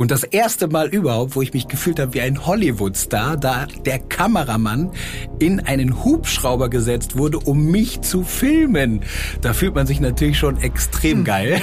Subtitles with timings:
[0.00, 3.98] Und das erste Mal überhaupt, wo ich mich gefühlt habe wie ein Hollywood-Star, da der
[3.98, 4.92] Kameramann
[5.38, 9.02] in einen Hubschrauber gesetzt wurde, um mich zu filmen.
[9.42, 11.60] Da fühlt man sich natürlich schon extrem geil.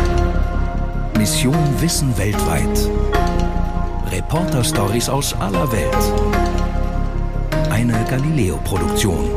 [1.18, 2.90] Mission Wissen weltweit.
[4.10, 7.70] Reporter-Stories aus aller Welt.
[7.70, 9.28] Eine Galileo-Produktion.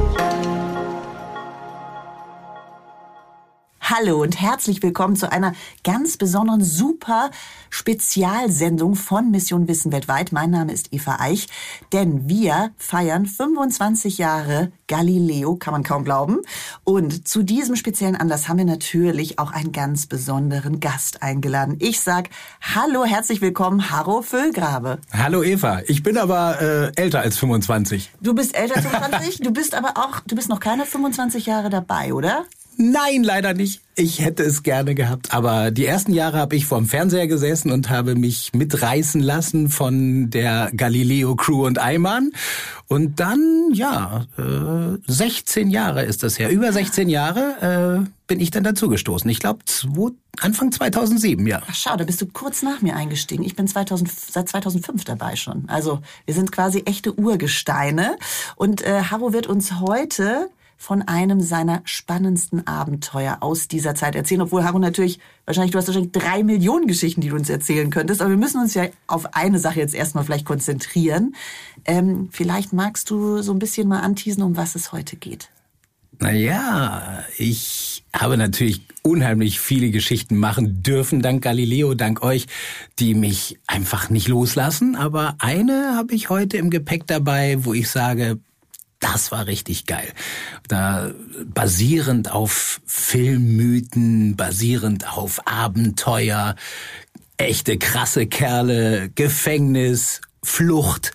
[3.91, 7.31] Hallo und herzlich willkommen zu einer ganz besonderen, super
[7.71, 10.31] Spezialsendung von Mission Wissen weltweit.
[10.31, 11.47] Mein Name ist Eva Eich,
[11.91, 16.37] denn wir feiern 25 Jahre Galileo, kann man kaum glauben.
[16.83, 21.77] Und zu diesem speziellen Anlass haben wir natürlich auch einen ganz besonderen Gast eingeladen.
[21.79, 22.29] Ich sag
[22.61, 24.99] Hallo, herzlich willkommen, Harro Füllgrabe.
[25.11, 28.11] Hallo Eva, ich bin aber äh, älter als 25.
[28.21, 31.71] Du bist älter als 25, du bist aber auch, du bist noch keine 25 Jahre
[31.71, 32.45] dabei, oder?
[32.81, 33.81] Nein, leider nicht.
[33.95, 37.89] Ich hätte es gerne gehabt, aber die ersten Jahre habe ich vorm Fernseher gesessen und
[37.89, 42.31] habe mich mitreißen lassen von der Galileo Crew und Eimann.
[42.87, 46.51] Und dann, ja, äh, 16 Jahre ist das her.
[46.51, 49.29] Über 16 Jahre äh, bin ich dann dazugestoßen.
[49.29, 49.59] Ich glaube,
[50.39, 51.61] Anfang 2007, ja.
[51.69, 53.43] Ach schau, da bist du kurz nach mir eingestiegen.
[53.43, 55.67] Ich bin 2000, seit 2005 dabei schon.
[55.67, 58.15] Also wir sind quasi echte Urgesteine.
[58.55, 60.49] Und äh, Harro wird uns heute
[60.81, 64.41] von einem seiner spannendsten Abenteuer aus dieser Zeit erzählen.
[64.41, 68.21] Obwohl, Harun, natürlich, wahrscheinlich, du hast wahrscheinlich drei Millionen Geschichten, die du uns erzählen könntest.
[68.21, 71.35] Aber wir müssen uns ja auf eine Sache jetzt erstmal vielleicht konzentrieren.
[71.83, 75.49] Ähm, vielleicht magst du so ein bisschen mal anteasen, um was es heute geht.
[76.17, 82.47] Naja, ich habe natürlich unheimlich viele Geschichten machen dürfen, dank Galileo, dank euch,
[82.99, 84.95] die mich einfach nicht loslassen.
[84.95, 88.39] Aber eine habe ich heute im Gepäck dabei, wo ich sage,
[88.99, 90.11] das war richtig geil.
[90.67, 91.11] Da
[91.45, 96.55] basierend auf Filmmythen, basierend auf Abenteuer,
[97.37, 101.11] echte krasse Kerle, Gefängnis, Flucht.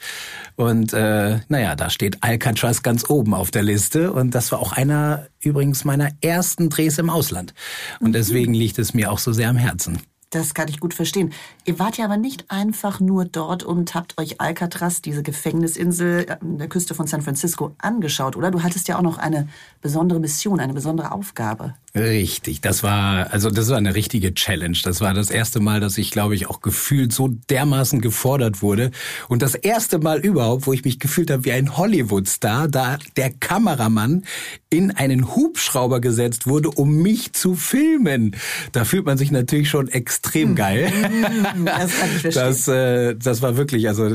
[0.56, 4.12] Und äh, naja, da steht Alcatraz ganz oben auf der Liste.
[4.12, 7.55] Und das war auch einer übrigens meiner ersten Drehs im Ausland.
[8.00, 8.12] Und mhm.
[8.12, 10.00] deswegen liegt es mir auch so sehr am Herzen.
[10.34, 11.33] Das kann ich gut verstehen.
[11.64, 16.58] Ihr wart ja aber nicht einfach nur dort und habt euch Alcatraz, diese Gefängnisinsel an
[16.58, 18.50] der Küste von San Francisco, angeschaut, oder?
[18.50, 19.48] Du hattest ja auch noch eine
[19.80, 21.74] besondere Mission, eine besondere Aufgabe.
[21.96, 24.77] Richtig, das war also das war eine richtige Challenge.
[24.82, 28.90] Das war das erste Mal, dass ich glaube ich auch gefühlt so dermaßen gefordert wurde
[29.28, 33.30] und das erste Mal überhaupt, wo ich mich gefühlt habe wie ein Hollywood-Star, da der
[33.30, 34.24] Kameramann
[34.70, 38.34] in einen Hubschrauber gesetzt wurde, um mich zu filmen.
[38.72, 40.55] Da fühlt man sich natürlich schon extrem hm.
[40.56, 40.92] geil.
[41.64, 42.32] Das kann ich verstehen.
[42.34, 44.11] Das, äh, das war wirklich also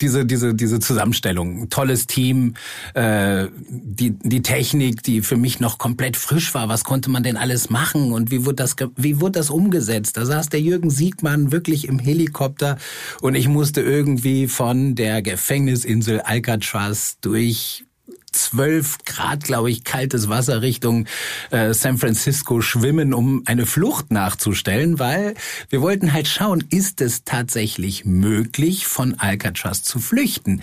[0.00, 2.54] diese diese diese Zusammenstellung, tolles Team,
[2.94, 6.70] äh, die die Technik, die für mich noch komplett frisch war.
[6.70, 10.16] Was konnte konnte man denn alles machen und wie wurde das, wie wurde das umgesetzt?
[10.16, 12.78] Da saß der Jürgen Siegmann wirklich im Helikopter
[13.20, 17.86] und ich musste irgendwie von der Gefängnisinsel Alcatraz durch
[18.32, 21.06] 12 Grad, glaube ich, kaltes Wasser Richtung
[21.50, 25.34] äh, San Francisco schwimmen, um eine Flucht nachzustellen, weil
[25.68, 30.62] wir wollten halt schauen, ist es tatsächlich möglich, von Alcatraz zu flüchten?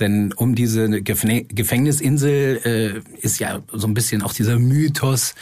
[0.00, 5.34] Denn um diese Gefängnisinsel äh, ist ja so ein bisschen auch dieser Mythos,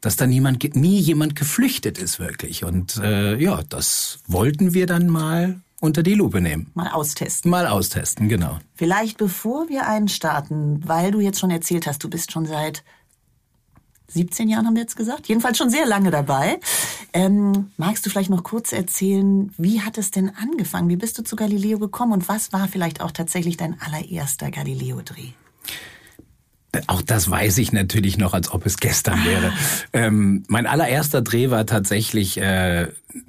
[0.00, 2.64] dass da niemand, nie jemand geflüchtet ist wirklich.
[2.64, 6.70] Und äh, ja, das wollten wir dann mal unter die Lupe nehmen.
[6.74, 7.50] Mal austesten.
[7.50, 8.58] Mal austesten, genau.
[8.74, 12.82] Vielleicht bevor wir einstarten, weil du jetzt schon erzählt hast, du bist schon seit
[14.08, 16.60] 17 Jahren haben wir jetzt gesagt, jedenfalls schon sehr lange dabei.
[17.12, 20.88] Ähm, magst du vielleicht noch kurz erzählen, wie hat es denn angefangen?
[20.88, 25.32] Wie bist du zu Galileo gekommen und was war vielleicht auch tatsächlich dein allererster Galileo-Dreh?
[26.86, 29.52] Auch das weiß ich natürlich noch, als ob es gestern wäre.
[29.92, 32.88] Ähm, mein allererster Dreh war tatsächlich äh,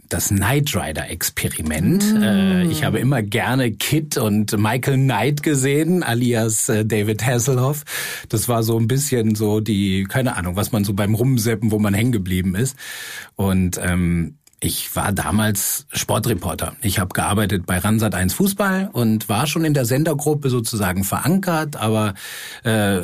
[0.09, 2.13] das Knight Rider Experiment.
[2.13, 2.23] Mm.
[2.23, 7.83] Äh, ich habe immer gerne Kit und Michael Knight gesehen, alias äh, David Hasselhoff.
[8.29, 11.79] Das war so ein bisschen so die, keine Ahnung, was man so beim Rumseppen, wo
[11.79, 12.75] man hängen geblieben ist.
[13.35, 16.75] Und ähm, ich war damals Sportreporter.
[16.81, 21.75] Ich habe gearbeitet bei Ransat 1 Fußball und war schon in der Sendergruppe sozusagen verankert,
[21.75, 22.15] aber
[22.63, 23.01] äh,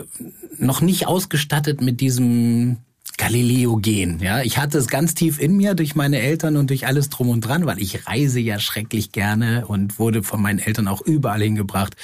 [0.57, 2.77] noch nicht ausgestattet mit diesem
[3.21, 4.17] Galileo gehen.
[4.19, 7.29] Ja, ich hatte es ganz tief in mir durch meine Eltern und durch alles drum
[7.29, 11.39] und dran, weil ich reise ja schrecklich gerne und wurde von meinen Eltern auch überall
[11.43, 11.95] hingebracht.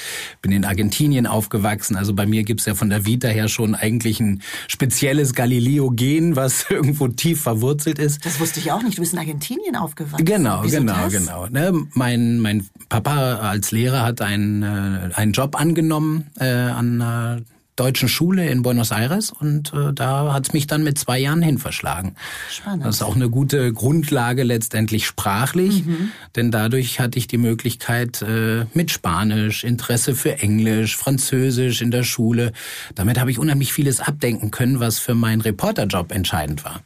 [0.43, 1.95] Bin in Argentinien aufgewachsen.
[1.95, 6.65] Also bei mir gibt's ja von der Vita her schon eigentlich ein spezielles Galileo-Gen, was
[6.69, 8.23] irgendwo tief verwurzelt ist.
[8.23, 8.99] Das wusste ich auch nicht.
[8.99, 10.23] Du bist in Argentinien aufgewachsen.
[10.23, 11.13] Genau, Wieso genau, das?
[11.13, 11.47] genau.
[11.47, 17.56] Ne, mein mein Papa als Lehrer hat einen äh, einen Job angenommen äh, an äh,
[17.77, 21.57] deutschen Schule in Buenos Aires und äh, da hat's mich dann mit zwei Jahren hin
[21.59, 22.15] verschlagen.
[22.51, 22.85] Spannend.
[22.85, 26.11] Das ist auch eine gute Grundlage letztendlich sprachlich, Mhm.
[26.35, 32.03] denn dadurch hatte ich die Möglichkeit äh, mit Spanisch, Interesse für Englisch, Französisch in der
[32.03, 32.51] Schule.
[32.95, 36.81] Damit habe ich unheimlich vieles abdenken können, was für meinen Reporterjob entscheidend war.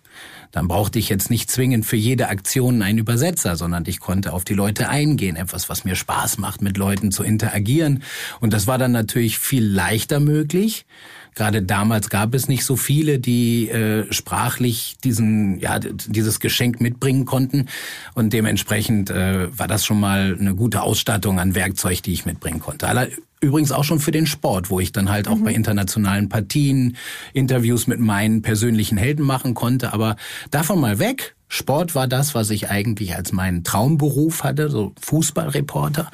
[0.52, 4.44] Dann brauchte ich jetzt nicht zwingend für jede Aktion einen Übersetzer, sondern ich konnte auf
[4.44, 8.04] die Leute eingehen, etwas, was mir Spaß macht, mit Leuten zu interagieren.
[8.40, 10.86] Und das war dann natürlich viel leichter möglich.
[11.34, 17.26] Gerade damals gab es nicht so viele, die äh, sprachlich diesen, ja, dieses Geschenk mitbringen
[17.26, 17.68] konnten.
[18.14, 22.60] Und dementsprechend äh, war das schon mal eine gute Ausstattung an Werkzeug, die ich mitbringen
[22.60, 22.88] konnte.
[22.88, 23.08] Aller,
[23.40, 26.98] übrigens auch schon für den Sport, wo ich dann halt auch bei internationalen Partien
[27.34, 29.94] Interviews mit meinen persönlichen Helden machen konnte.
[29.94, 30.18] Aber
[30.52, 31.36] davon mal weg.
[31.48, 36.10] Sport war das, was ich eigentlich als meinen Traumberuf hatte, so Fußballreporter.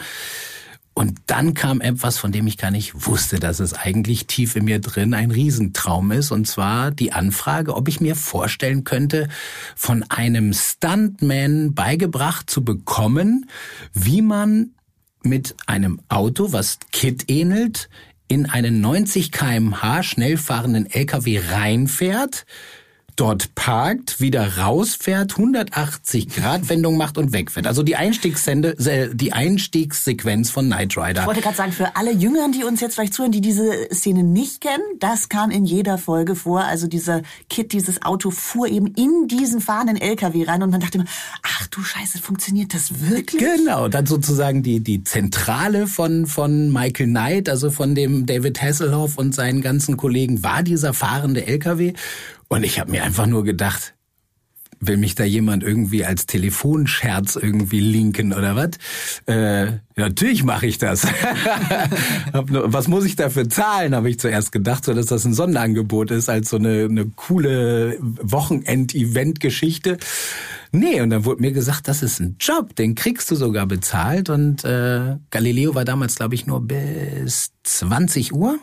[0.98, 4.66] Und dann kam etwas, von dem ich gar nicht wusste, dass es eigentlich tief in
[4.66, 6.32] mir drin ein Riesentraum ist.
[6.32, 9.28] Und zwar die Anfrage, ob ich mir vorstellen könnte,
[9.76, 13.48] von einem Stuntman beigebracht zu bekommen,
[13.94, 14.72] wie man
[15.22, 17.90] mit einem Auto, was Kit ähnelt,
[18.28, 22.48] in einen 90 kmh schnell fahrenden LKW reinfährt,
[23.18, 27.68] dort parkt, wieder rausfährt, 180 Grad Wendung macht und wegfährt.
[27.68, 28.76] Also die Einstiegssende,
[29.14, 31.22] die Einstiegssequenz von Knight Rider.
[31.22, 34.24] Ich wollte gerade sagen, für alle Jüngeren, die uns jetzt vielleicht zuhören, die diese Szene
[34.24, 36.62] nicht kennen, das kam in jeder Folge vor.
[36.64, 41.00] Also dieser Kit, dieses Auto fuhr eben in diesen fahrenden LKW rein und man dachte
[41.00, 41.08] immer,
[41.42, 43.42] ach du Scheiße, funktioniert das wirklich?
[43.42, 49.18] Genau, dann sozusagen die, die Zentrale von, von Michael Knight, also von dem David Hasselhoff
[49.18, 51.94] und seinen ganzen Kollegen, war dieser fahrende LKW.
[52.48, 53.94] Und ich habe mir einfach nur gedacht,
[54.80, 58.72] will mich da jemand irgendwie als Telefonscherz irgendwie linken oder was?
[59.26, 61.08] Äh, natürlich mache ich das.
[62.50, 66.12] Nur, was muss ich dafür zahlen, habe ich zuerst gedacht, so dass das ein Sonderangebot
[66.12, 69.98] ist, als so eine, eine coole Wochenend-Event-Geschichte.
[70.72, 74.30] Nee, und dann wurde mir gesagt, das ist ein Job, den kriegst du sogar bezahlt.
[74.30, 78.58] Und äh, Galileo war damals, glaube ich, nur bis 20 Uhr.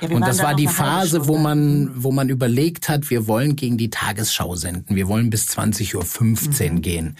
[0.00, 3.54] Ja, und das da war die Phase, wo man, wo man überlegt hat, wir wollen
[3.56, 4.96] gegen die Tagesschau senden.
[4.96, 6.82] Wir wollen bis 20.15 Uhr Mhm.
[6.82, 7.16] gehen.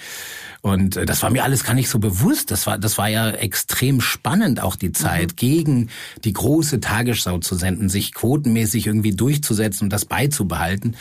[0.63, 2.51] Und äh, das war mir alles gar nicht so bewusst.
[2.51, 5.37] Das war, das war ja extrem spannend, auch die Zeit, Mhm.
[5.37, 5.89] gegen
[6.25, 10.97] die große Tagesschau zu senden, sich quotenmäßig irgendwie durchzusetzen und das beizubehalten.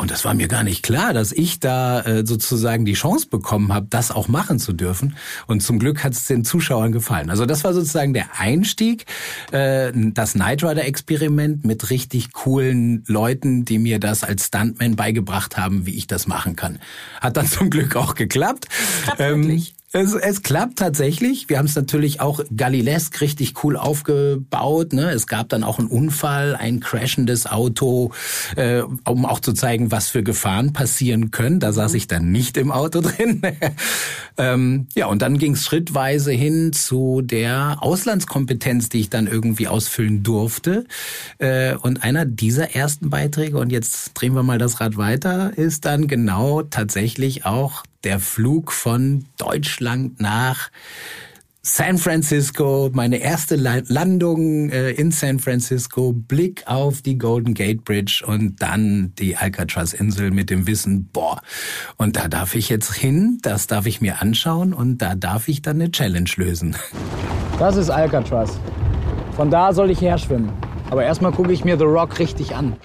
[0.00, 3.74] Und das war mir gar nicht klar, dass ich da äh, sozusagen die Chance bekommen
[3.74, 5.14] habe, das auch machen zu dürfen.
[5.46, 7.28] Und zum Glück hat es den Zuschauern gefallen.
[7.28, 9.04] Also das war sozusagen der Einstieg,
[9.52, 15.58] äh, das Knight Rider Experiment mit richtig coolen Leuten, die mir das als Stuntman beigebracht
[15.58, 16.78] haben, wie ich das machen kann.
[17.20, 18.68] Hat dann zum Glück auch geklappt.
[19.18, 19.74] Ähm, wirklich.
[19.92, 21.48] Es, es klappt tatsächlich.
[21.48, 24.92] Wir haben es natürlich auch Galilesk richtig cool aufgebaut.
[24.92, 25.10] Ne?
[25.10, 28.12] Es gab dann auch einen Unfall, ein crashendes Auto,
[28.54, 31.58] äh, um auch zu zeigen, was für Gefahren passieren können.
[31.58, 33.42] Da saß ich dann nicht im Auto drin.
[34.38, 39.66] ähm, ja, und dann ging es schrittweise hin zu der Auslandskompetenz, die ich dann irgendwie
[39.66, 40.84] ausfüllen durfte.
[41.38, 45.84] Äh, und einer dieser ersten Beiträge, und jetzt drehen wir mal das Rad weiter, ist
[45.84, 50.70] dann genau tatsächlich auch der Flug von Deutschland nach
[51.62, 57.84] San Francisco, meine erste La- Landung äh, in San Francisco, Blick auf die Golden Gate
[57.84, 61.42] Bridge und dann die Alcatraz-Insel mit dem Wissen, boah,
[61.98, 65.60] und da darf ich jetzt hin, das darf ich mir anschauen und da darf ich
[65.60, 66.76] dann eine Challenge lösen.
[67.58, 68.58] Das ist Alcatraz.
[69.36, 70.50] Von da soll ich herschwimmen.
[70.88, 72.76] Aber erstmal gucke ich mir The Rock richtig an.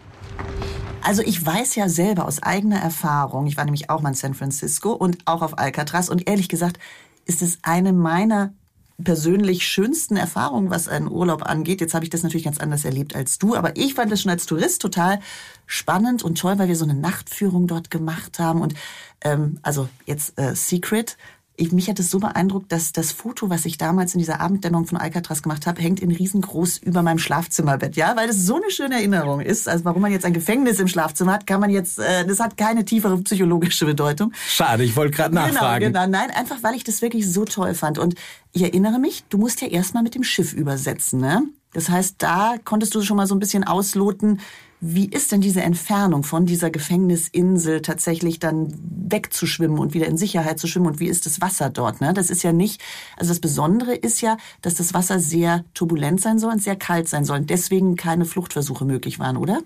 [1.06, 4.34] Also ich weiß ja selber aus eigener Erfahrung, ich war nämlich auch mal in San
[4.34, 6.80] Francisco und auch auf Alcatraz und ehrlich gesagt
[7.26, 8.56] ist es eine meiner
[9.04, 11.80] persönlich schönsten Erfahrungen, was einen Urlaub angeht.
[11.80, 14.32] Jetzt habe ich das natürlich ganz anders erlebt als du, aber ich fand das schon
[14.32, 15.20] als Tourist total
[15.68, 18.74] spannend und toll, weil wir so eine Nachtführung dort gemacht haben und
[19.22, 21.18] ähm, also jetzt äh, Secret.
[21.58, 24.88] Ich, mich hat es so beeindruckt, dass das Foto, was ich damals in dieser Abenddämmerung
[24.88, 27.96] von Alcatraz gemacht habe, hängt in riesengroß über meinem Schlafzimmerbett.
[27.96, 29.70] Ja, weil das so eine schöne Erinnerung ist.
[29.70, 32.58] Also warum man jetzt ein Gefängnis im Schlafzimmer hat, kann man jetzt, äh, das hat
[32.58, 34.34] keine tiefere psychologische Bedeutung.
[34.48, 35.86] Schade, ich wollte gerade nachfragen.
[35.86, 36.18] Genau, genau.
[36.18, 38.00] Nein, einfach weil ich das wirklich so toll fand.
[38.00, 38.16] Und
[38.52, 41.44] ich erinnere mich, du musst ja erstmal mit dem Schiff übersetzen, ne?
[41.74, 44.40] Das heißt, da konntest du schon mal so ein bisschen ausloten,
[44.88, 48.74] wie ist denn diese Entfernung von dieser Gefängnisinsel tatsächlich dann
[49.10, 52.02] wegzuschwimmen und wieder in Sicherheit zu schwimmen und wie ist das Wasser dort?
[52.02, 52.14] Ne?
[52.14, 52.82] Das ist ja nicht,
[53.18, 57.10] also das Besondere ist ja, dass das Wasser sehr turbulent sein soll und sehr kalt
[57.10, 59.62] sein soll und deswegen keine Fluchtversuche möglich waren, oder?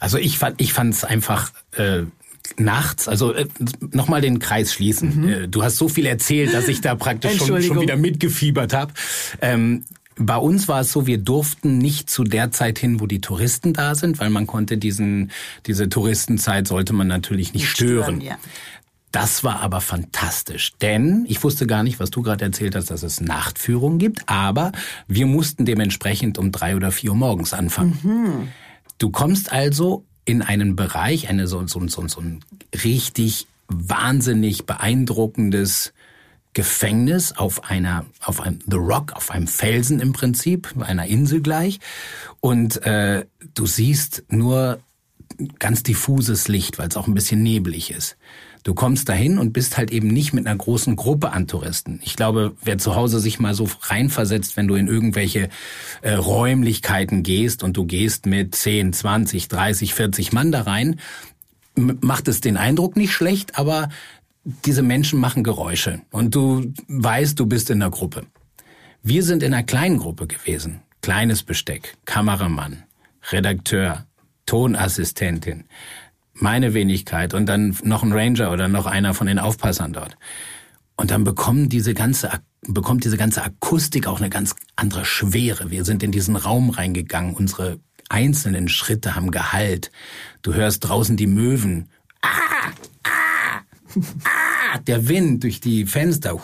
[0.00, 2.04] Also ich fand, ich fand es einfach äh,
[2.56, 3.46] nachts, also äh,
[3.92, 5.28] nochmal den Kreis schließen.
[5.28, 8.92] Äh, du hast so viel erzählt, dass ich da praktisch schon, schon wieder mitgefiebert habe.
[9.40, 9.84] Ähm,
[10.16, 13.72] bei uns war es so, wir durften nicht zu der Zeit hin, wo die Touristen
[13.72, 15.30] da sind, weil man konnte diesen,
[15.66, 18.16] diese Touristenzeit sollte man natürlich nicht, nicht stören.
[18.16, 18.38] stören ja.
[19.14, 23.04] Das war aber fantastisch, denn ich wusste gar nicht, was du gerade erzählt hast, dass
[23.04, 24.72] es Nachtführungen gibt, aber
[25.06, 27.98] wir mussten dementsprechend um drei oder vier Uhr morgens anfangen.
[28.02, 28.48] Mhm.
[28.98, 32.40] Du kommst also in einen Bereich, eine so, so, so, so ein
[32.82, 35.93] richtig wahnsinnig beeindruckendes
[36.54, 41.80] Gefängnis auf einer, auf einem The Rock, auf einem Felsen im Prinzip, einer Insel gleich.
[42.40, 44.80] Und äh, du siehst nur
[45.58, 48.16] ganz diffuses Licht, weil es auch ein bisschen neblig ist.
[48.62, 52.00] Du kommst dahin und bist halt eben nicht mit einer großen Gruppe an Touristen.
[52.02, 55.50] Ich glaube, wer zu Hause sich mal so reinversetzt, wenn du in irgendwelche
[56.00, 60.98] äh, Räumlichkeiten gehst und du gehst mit 10, 20, 30, 40 Mann da rein,
[61.76, 63.90] macht es den Eindruck nicht schlecht, aber
[64.44, 68.26] diese Menschen machen Geräusche und du weißt, du bist in der Gruppe.
[69.02, 70.80] Wir sind in einer kleinen Gruppe gewesen.
[71.02, 72.84] Kleines Besteck, Kameramann,
[73.30, 74.06] Redakteur,
[74.46, 75.64] Tonassistentin,
[76.32, 80.16] meine Wenigkeit und dann noch ein Ranger oder noch einer von den Aufpassern dort.
[80.96, 82.30] Und dann bekommen diese ganze,
[82.62, 85.70] bekommt diese ganze Akustik auch eine ganz andere Schwere.
[85.70, 87.34] Wir sind in diesen Raum reingegangen.
[87.34, 89.90] Unsere einzelnen Schritte haben Gehalt.
[90.42, 91.88] Du hörst draußen die Möwen.
[92.22, 92.70] Ah,
[94.24, 96.40] ah, der Wind durch die Fenster.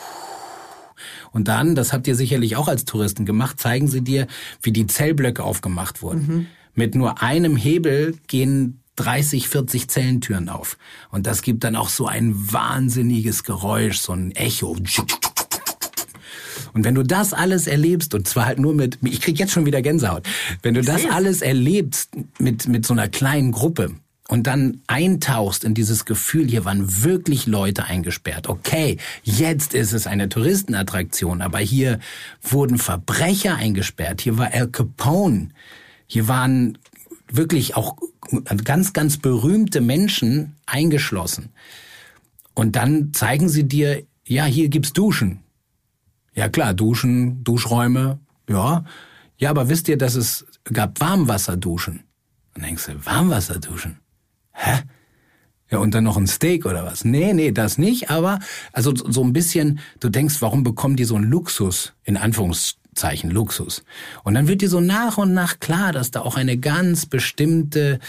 [1.32, 4.26] Und dann, das habt ihr sicherlich auch als Touristen gemacht, zeigen sie dir,
[4.62, 6.26] wie die Zellblöcke aufgemacht wurden.
[6.26, 6.46] Mhm.
[6.74, 10.76] Mit nur einem Hebel gehen 30, 40 Zellentüren auf.
[11.10, 14.76] Und das gibt dann auch so ein wahnsinniges Geräusch, so ein Echo.
[16.72, 19.66] Und wenn du das alles erlebst, und zwar halt nur mit, ich krieg jetzt schon
[19.66, 20.26] wieder Gänsehaut,
[20.62, 23.94] wenn du das alles erlebst mit, mit so einer kleinen Gruppe,
[24.30, 28.48] und dann eintauchst in dieses Gefühl, hier waren wirklich Leute eingesperrt.
[28.48, 31.98] Okay, jetzt ist es eine Touristenattraktion, aber hier
[32.40, 34.20] wurden Verbrecher eingesperrt.
[34.20, 35.48] Hier war Al Capone.
[36.06, 36.78] Hier waren
[37.26, 37.96] wirklich auch
[38.62, 41.48] ganz, ganz berühmte Menschen eingeschlossen.
[42.54, 45.40] Und dann zeigen sie dir, ja, hier gibt's Duschen.
[46.36, 48.84] Ja klar, Duschen, Duschräume, ja.
[49.38, 52.04] Ja, aber wisst ihr, dass es gab Warmwasserduschen?
[52.54, 53.98] Dann denkst du, Warmwasserduschen?
[54.60, 54.82] Hä?
[55.70, 57.04] Ja, und dann noch ein Steak oder was?
[57.04, 58.40] Nee, nee, das nicht, aber
[58.72, 63.84] also so ein bisschen, du denkst, warum bekommen die so einen Luxus, in Anführungszeichen Luxus?
[64.24, 68.00] Und dann wird dir so nach und nach klar, dass da auch eine ganz bestimmte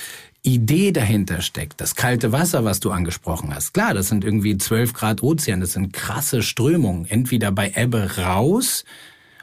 [0.41, 1.79] Idee dahinter steckt.
[1.79, 3.75] Das kalte Wasser, was du angesprochen hast.
[3.75, 7.05] Klar, das sind irgendwie 12 Grad Ozean, das sind krasse Strömungen.
[7.05, 8.85] Entweder bei Ebbe raus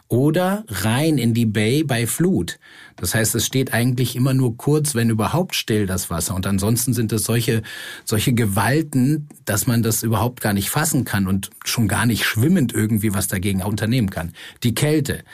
[0.09, 2.59] oder rein in die Bay bei Flut.
[2.97, 6.35] Das heißt, es steht eigentlich immer nur kurz, wenn überhaupt still das Wasser.
[6.35, 7.62] Und ansonsten sind es solche,
[8.05, 12.73] solche Gewalten, dass man das überhaupt gar nicht fassen kann und schon gar nicht schwimmend
[12.73, 14.33] irgendwie was dagegen unternehmen kann.
[14.62, 15.25] Die Kälte.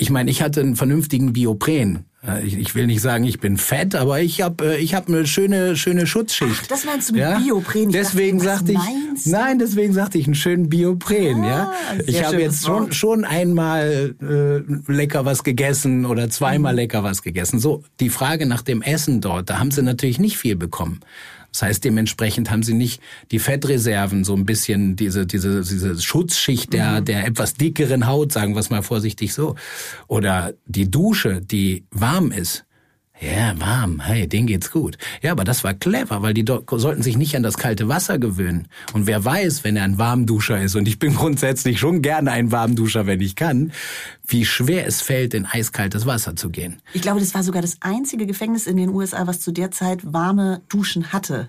[0.00, 2.06] Ich meine, ich hatte einen vernünftigen Biopren.
[2.44, 5.74] Ich, will nicht sagen, ich bin fett, aber ich habe äh, ich hab eine schöne
[5.74, 6.60] schöne Schutzschicht.
[6.64, 7.38] Ach, das meinst du mit ja?
[7.38, 7.90] Biopren?
[7.90, 11.42] deswegen dachte, sagte ich, nein, deswegen sagte ich einen schönen Biopren.
[11.42, 11.72] Ah, ja,
[12.06, 16.80] ich habe jetzt schon schon einmal äh, lecker was gegessen oder zweimal mhm.
[16.80, 17.58] lecker was gegessen.
[17.58, 21.00] So die Frage nach dem Essen dort, da haben sie natürlich nicht viel bekommen.
[21.52, 26.72] Das heißt, dementsprechend haben sie nicht die Fettreserven, so ein bisschen diese, diese, diese Schutzschicht
[26.72, 27.04] der, mhm.
[27.04, 29.56] der etwas dickeren Haut, sagen wir es mal vorsichtig so.
[30.06, 32.64] Oder die Dusche, die warm ist.
[33.20, 34.00] Ja, warm.
[34.00, 34.96] Hey, denen geht's gut.
[35.20, 38.66] Ja, aber das war clever, weil die sollten sich nicht an das kalte Wasser gewöhnen.
[38.94, 42.50] Und wer weiß, wenn er ein Warmduscher ist, und ich bin grundsätzlich schon gerne ein
[42.50, 43.72] Warmduscher, wenn ich kann,
[44.26, 46.80] wie schwer es fällt, in eiskaltes Wasser zu gehen.
[46.94, 50.00] Ich glaube, das war sogar das einzige Gefängnis in den USA, was zu der Zeit
[50.14, 51.48] warme Duschen hatte.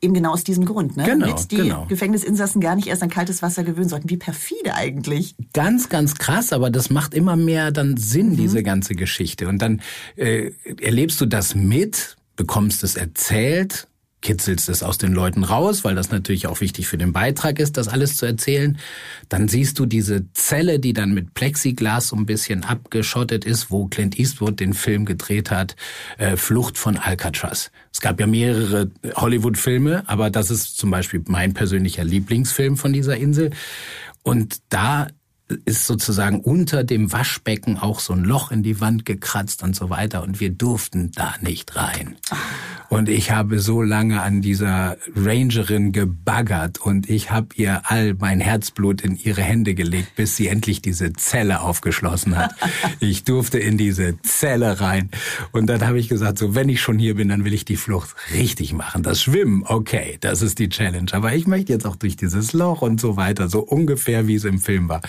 [0.00, 1.04] Eben genau aus diesem Grund, ne?
[1.04, 1.86] Genau, Damit die genau.
[1.86, 4.10] Gefängnisinsassen gar nicht erst an kaltes Wasser gewöhnen sollten.
[4.10, 5.36] Wie perfide eigentlich.
[5.52, 8.36] Ganz, ganz krass, aber das macht immer mehr dann Sinn, mhm.
[8.36, 9.48] diese ganze Geschichte.
[9.48, 9.80] Und dann
[10.16, 10.50] äh,
[10.80, 13.86] erlebst du das mit, bekommst es erzählt,
[14.22, 17.76] kitzelst es aus den Leuten raus, weil das natürlich auch wichtig für den Beitrag ist,
[17.76, 18.78] das alles zu erzählen.
[19.28, 23.86] Dann siehst du diese Zelle, die dann mit Plexiglas so ein bisschen abgeschottet ist, wo
[23.86, 25.76] Clint Eastwood den Film gedreht hat,
[26.18, 27.70] äh, Flucht von Alcatraz.
[27.92, 33.16] Es gab ja mehrere Hollywood-Filme, aber das ist zum Beispiel mein persönlicher Lieblingsfilm von dieser
[33.16, 33.50] Insel.
[34.22, 35.08] Und da
[35.64, 39.90] ist sozusagen unter dem Waschbecken auch so ein Loch in die Wand gekratzt und so
[39.90, 42.16] weiter und wir durften da nicht rein.
[42.92, 48.38] Und ich habe so lange an dieser Rangerin gebaggert und ich habe ihr all mein
[48.38, 52.54] Herzblut in ihre Hände gelegt, bis sie endlich diese Zelle aufgeschlossen hat.
[53.00, 55.08] Ich durfte in diese Zelle rein
[55.52, 57.76] und dann habe ich gesagt, so wenn ich schon hier bin, dann will ich die
[57.76, 59.02] Flucht richtig machen.
[59.02, 62.82] Das Schwimmen, okay, das ist die Challenge, aber ich möchte jetzt auch durch dieses Loch
[62.82, 65.00] und so weiter, so ungefähr wie es im Film war.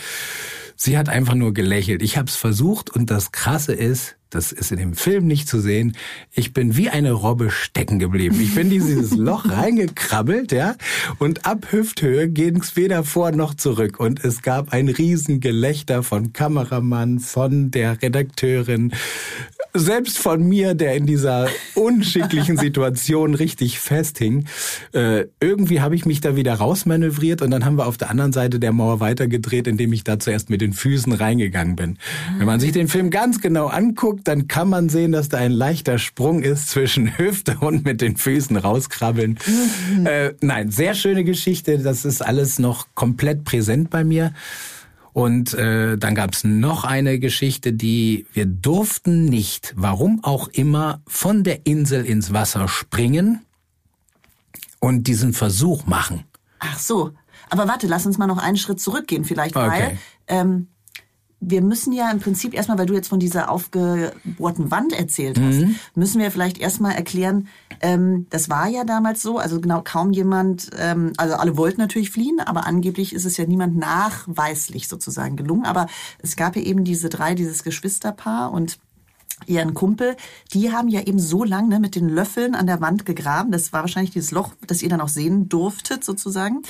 [0.76, 2.02] Sie hat einfach nur gelächelt.
[2.02, 5.60] Ich habe es versucht und das Krasse ist, das ist in dem Film nicht zu
[5.60, 5.96] sehen.
[6.32, 8.40] Ich bin wie eine Robbe stecken geblieben.
[8.42, 10.76] Ich bin dieses Loch reingekrabbelt, ja,
[11.20, 14.00] und ab Hüfthöhe ging es weder vor noch zurück.
[14.00, 18.94] Und es gab ein Riesengelächter von Kameramann, von der Redakteurin,
[19.74, 24.46] selbst von mir, der in dieser unschicklichen Situation richtig festhing.
[24.94, 28.34] Äh, irgendwie habe ich mich da wieder rausmanövriert und dann haben wir auf der anderen
[28.34, 31.98] Seite der Mauer weitergedreht, indem ich da zuerst mit den Füßen reingegangen bin.
[32.38, 35.52] Wenn man sich den Film ganz genau anguckt, dann kann man sehen, dass da ein
[35.52, 39.40] leichter Sprung ist zwischen Hüfte und mit den Füßen rauskrabbeln.
[39.46, 40.06] Mhm.
[40.06, 41.80] Äh, nein, sehr schöne Geschichte.
[41.80, 44.34] Das ist alles noch komplett präsent bei mir.
[45.14, 51.02] Und äh, dann gab es noch eine Geschichte, die wir durften nicht, warum auch immer,
[51.08, 53.46] von der Insel ins Wasser springen
[54.80, 56.24] und diesen Versuch machen.
[56.60, 57.12] Ach so.
[57.50, 59.70] Aber warte, lass uns mal noch einen Schritt zurückgehen vielleicht, okay.
[59.70, 60.68] weil ähm,
[61.46, 65.62] wir müssen ja im Prinzip erstmal, weil du jetzt von dieser aufgebohrten Wand erzählt hast,
[65.62, 65.76] mhm.
[65.96, 67.48] müssen wir vielleicht erstmal erklären,
[67.82, 72.12] ähm, das war ja damals so, also genau kaum jemand, ähm, also alle wollten natürlich
[72.12, 75.66] fliehen, aber angeblich ist es ja niemand nachweislich sozusagen gelungen.
[75.66, 75.88] Aber
[76.20, 78.80] es gab ja eben diese drei, dieses Geschwisterpaar und
[79.46, 80.16] ihren Kumpel,
[80.54, 83.74] die haben ja eben so lange ne, mit den Löffeln an der Wand gegraben, das
[83.74, 86.62] war wahrscheinlich dieses Loch, das ihr dann auch sehen durftet sozusagen,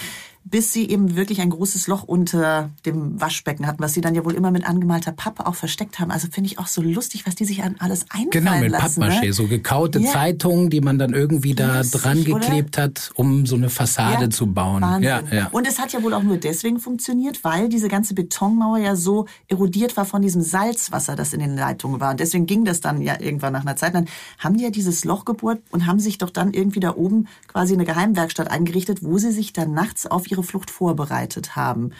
[0.45, 4.25] bis sie eben wirklich ein großes Loch unter dem Waschbecken hatten, was sie dann ja
[4.25, 6.11] wohl immer mit angemalter Pappe auch versteckt haben.
[6.11, 9.01] Also finde ich auch so lustig, was die sich an alles einfallen Genau, mit lassen,
[9.01, 9.33] Pappmaché, ne?
[9.33, 10.11] so gekaute ja.
[10.11, 12.83] Zeitungen, die man dann irgendwie da Lustig, dran geklebt oder?
[12.83, 14.81] hat, um so eine Fassade ja, zu bauen.
[14.81, 15.03] Wahnsinn.
[15.03, 15.47] Ja, ja.
[15.51, 19.27] Und es hat ja wohl auch nur deswegen funktioniert, weil diese ganze Betonmauer ja so
[19.47, 22.11] erodiert war von diesem Salzwasser, das in den Leitungen war.
[22.11, 23.95] Und deswegen ging das dann ja irgendwann nach einer Zeit.
[23.95, 24.07] Dann
[24.39, 27.73] haben die ja dieses Loch gebohrt und haben sich doch dann irgendwie da oben quasi
[27.73, 31.91] eine Geheimwerkstatt eingerichtet, wo sie sich dann nachts auf ihre Flucht vorbereitet haben.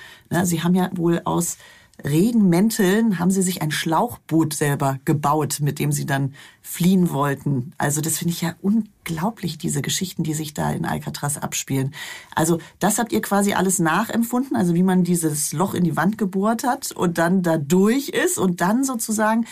[0.43, 1.57] Sie haben ja wohl aus
[2.03, 7.73] Regenmänteln haben sie sich ein Schlauchboot selber gebaut, mit dem sie dann fliehen wollten.
[7.77, 11.93] Also das finde ich ja unglaublich, diese Geschichten, die sich da in Alcatraz abspielen.
[12.33, 16.17] Also das habt ihr quasi alles nachempfunden, also wie man dieses Loch in die Wand
[16.17, 19.45] gebohrt hat und dann da durch ist und dann sozusagen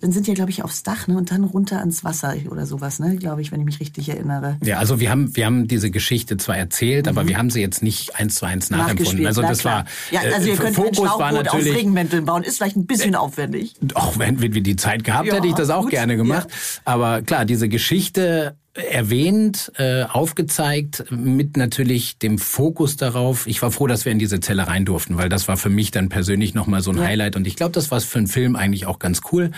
[0.00, 1.16] dann sind ja, glaube ich, aufs Dach ne?
[1.16, 3.16] und dann runter ans Wasser oder sowas, ne?
[3.16, 4.58] glaube ich, wenn ich mich richtig erinnere.
[4.64, 7.10] Ja, also wir haben, wir haben diese Geschichte zwar erzählt, mhm.
[7.10, 9.26] aber wir haben sie jetzt nicht eins zu eins nachempfunden.
[9.26, 12.76] Also das war ja, also ihr könnt Fokus war natürlich, aus Regenmänteln bauen, ist vielleicht
[12.76, 13.74] ein bisschen äh, aufwendig.
[13.94, 15.90] Auch wenn wir die Zeit gehabt, ja, hätte ich das auch gut.
[15.90, 16.48] gerne gemacht.
[16.50, 16.82] Ja.
[16.84, 23.46] Aber klar, diese Geschichte erwähnt, äh, aufgezeigt, mit natürlich dem Fokus darauf.
[23.46, 25.90] Ich war froh, dass wir in diese Zelle rein durften, weil das war für mich
[25.90, 27.04] dann persönlich nochmal so ein ja.
[27.04, 27.36] Highlight.
[27.36, 29.50] Und ich glaube, das war für einen Film eigentlich auch ganz cool.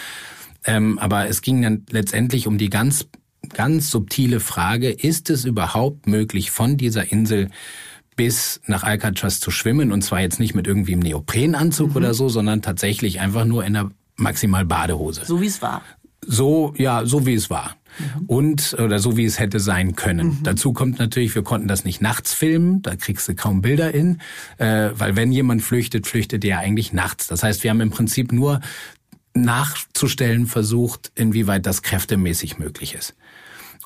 [0.65, 3.07] Ähm, aber es ging dann letztendlich um die ganz,
[3.53, 7.51] ganz subtile Frage, ist es überhaupt möglich, von dieser Insel
[8.17, 9.93] bis nach Alcatraz zu schwimmen?
[9.93, 11.97] Und zwar jetzt nicht mit irgendwie einem Neoprenanzug mhm.
[11.97, 15.23] oder so, sondern tatsächlich einfach nur in einer maximal Badehose.
[15.25, 15.83] So wie es war.
[16.27, 17.77] So, ja, so wie es war.
[17.99, 18.27] Mhm.
[18.27, 20.29] Und, oder so wie es hätte sein können.
[20.29, 20.39] Mhm.
[20.43, 24.21] Dazu kommt natürlich, wir konnten das nicht nachts filmen, da kriegst du kaum Bilder in,
[24.59, 27.27] äh, weil wenn jemand flüchtet, flüchtet er eigentlich nachts.
[27.27, 28.61] Das heißt, wir haben im Prinzip nur
[29.35, 33.15] nachzustellen versucht, inwieweit das kräftemäßig möglich ist.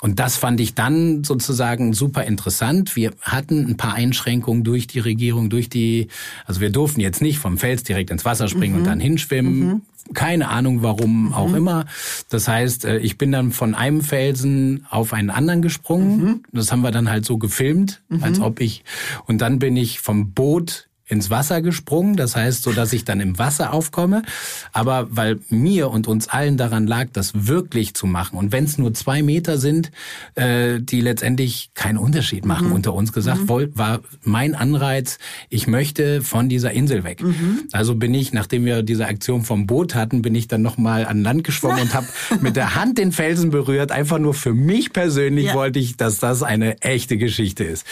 [0.01, 2.95] Und das fand ich dann sozusagen super interessant.
[2.95, 6.09] Wir hatten ein paar Einschränkungen durch die Regierung, durch die,
[6.45, 8.79] also wir durften jetzt nicht vom Fels direkt ins Wasser springen mhm.
[8.79, 9.59] und dann hinschwimmen.
[9.59, 9.81] Mhm.
[10.13, 11.55] Keine Ahnung, warum auch mhm.
[11.55, 11.85] immer.
[12.29, 16.17] Das heißt, äh, ich bin dann von einem Felsen auf einen anderen gesprungen.
[16.17, 16.43] Mhm.
[16.51, 18.43] Das haben wir dann halt so gefilmt, als mhm.
[18.43, 18.83] ob ich,
[19.25, 23.19] und dann bin ich vom Boot ins Wasser gesprungen, das heißt, so dass ich dann
[23.19, 24.23] im Wasser aufkomme.
[24.71, 28.77] Aber weil mir und uns allen daran lag, das wirklich zu machen und wenn es
[28.77, 29.91] nur zwei Meter sind,
[30.35, 32.73] äh, die letztendlich keinen Unterschied machen, mhm.
[32.73, 33.77] unter uns gesagt, mhm.
[33.77, 37.21] war mein Anreiz, ich möchte von dieser Insel weg.
[37.21, 37.67] Mhm.
[37.71, 41.21] Also bin ich, nachdem wir diese Aktion vom Boot hatten, bin ich dann nochmal an
[41.21, 42.07] Land geschwommen und habe
[42.41, 43.91] mit der Hand den Felsen berührt.
[43.91, 45.53] Einfach nur für mich persönlich ja.
[45.53, 47.85] wollte ich, dass das eine echte Geschichte ist.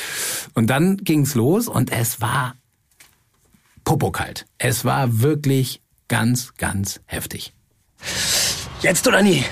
[0.54, 2.56] Und dann ging's los und es war
[3.84, 4.46] popokalt.
[4.58, 7.54] Es war wirklich ganz, ganz heftig.
[8.82, 9.46] Jetzt oder nie?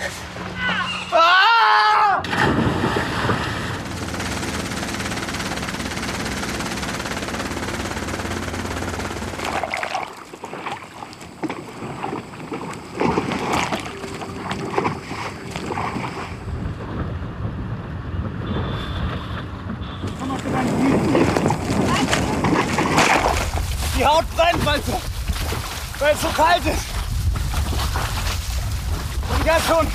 [1.11, 2.21] Ah!
[23.97, 24.85] Die Haut brennt, weil es
[26.21, 26.85] so, weil es so kalt ist.
[29.29, 29.87] Und ich habe schon,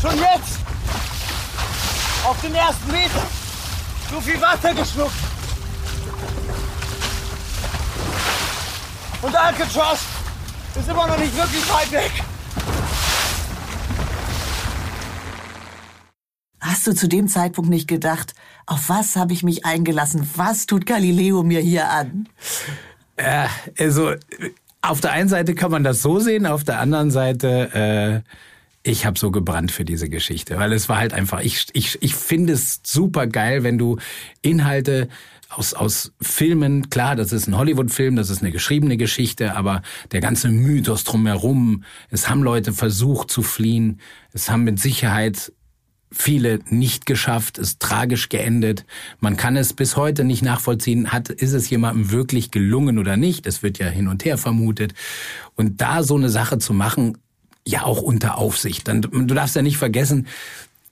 [0.00, 0.58] schon jetzt
[2.24, 3.26] auf den ersten Meter
[4.10, 5.12] so viel Wasser geschluckt.
[9.22, 10.00] Und Alcatraz
[10.74, 12.12] ist immer noch nicht wirklich weit weg.
[16.60, 18.34] Hast du zu dem Zeitpunkt nicht gedacht,
[18.66, 20.28] auf was habe ich mich eingelassen?
[20.36, 22.28] Was tut Galileo mir hier an?
[23.16, 24.14] Äh, also
[24.82, 29.06] auf der einen Seite kann man das so sehen, auf der anderen Seite, äh, ich
[29.06, 32.52] habe so gebrannt für diese Geschichte, weil es war halt einfach, ich, ich, ich finde
[32.52, 33.98] es super geil, wenn du
[34.42, 35.08] Inhalte
[35.48, 40.20] aus, aus Filmen, klar, das ist ein Hollywood-Film, das ist eine geschriebene Geschichte, aber der
[40.20, 44.00] ganze Mythos drumherum, es haben Leute versucht zu fliehen,
[44.32, 45.52] es haben mit Sicherheit
[46.12, 48.84] viele nicht geschafft, ist tragisch geendet.
[49.20, 53.46] Man kann es bis heute nicht nachvollziehen, hat, ist es jemandem wirklich gelungen oder nicht.
[53.46, 54.94] Es wird ja hin und her vermutet.
[55.56, 57.18] Und da so eine Sache zu machen,
[57.66, 58.88] ja auch unter Aufsicht.
[58.88, 60.26] Dann, du darfst ja nicht vergessen,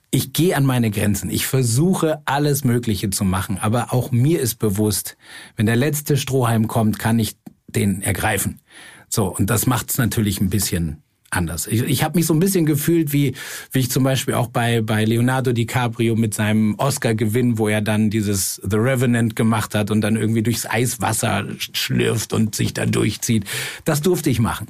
[0.09, 1.29] ich gehe an meine Grenzen.
[1.29, 3.57] Ich versuche alles Mögliche zu machen.
[3.57, 5.17] Aber auch mir ist bewusst,
[5.55, 8.59] wenn der letzte Strohhalm kommt, kann ich den ergreifen.
[9.07, 11.65] So, und das macht es natürlich ein bisschen anders.
[11.67, 13.33] Ich, ich habe mich so ein bisschen gefühlt wie
[13.71, 18.09] wie ich zum Beispiel auch bei bei Leonardo DiCaprio mit seinem Oscar-Gewinn, wo er dann
[18.09, 23.45] dieses The Revenant gemacht hat und dann irgendwie durchs Eiswasser schlürft und sich da durchzieht.
[23.85, 24.67] Das durfte ich machen,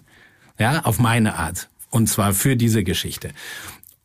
[0.58, 3.32] ja, auf meine Art und zwar für diese Geschichte.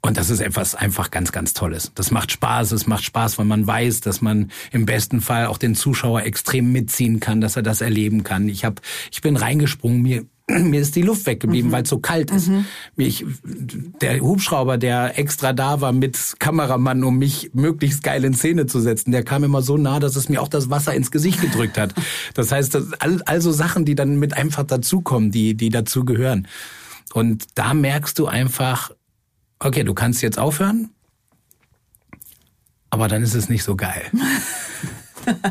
[0.02, 1.90] Und das ist etwas einfach ganz, ganz Tolles.
[1.96, 2.70] Das macht Spaß.
[2.70, 6.70] Es macht Spaß, weil man weiß, dass man im besten Fall auch den Zuschauer extrem
[6.70, 8.48] mitziehen kann, dass er das erleben kann.
[8.48, 11.72] Ich hab, ich bin reingesprungen, mir mir ist die Luft weggeblieben, mhm.
[11.72, 12.48] weil es so kalt ist.
[12.48, 12.66] Mhm.
[12.96, 13.24] Ich,
[14.00, 18.80] der Hubschrauber, der extra da war mit Kameramann, um mich möglichst geil in Szene zu
[18.80, 21.78] setzen, der kam immer so nah, dass es mir auch das Wasser ins Gesicht gedrückt
[21.78, 21.94] hat.
[22.34, 26.46] Das heißt, das, all, also Sachen, die dann mit einfach dazukommen, die, die dazu gehören.
[27.14, 28.90] Und da merkst du einfach,
[29.58, 30.90] okay, du kannst jetzt aufhören,
[32.90, 34.02] aber dann ist es nicht so geil.